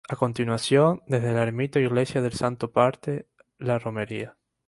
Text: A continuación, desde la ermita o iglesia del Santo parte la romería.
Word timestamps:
A 0.09 0.15
continuación, 0.15 1.03
desde 1.05 1.31
la 1.31 1.43
ermita 1.43 1.77
o 1.77 1.81
iglesia 1.89 2.23
del 2.23 2.33
Santo 2.33 2.71
parte 2.71 3.27
la 3.59 3.77
romería. 3.77 4.35